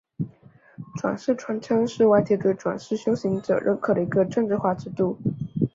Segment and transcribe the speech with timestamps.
[0.99, 5.19] 转世传承是外界对转世修行者认可的一个政治化制度。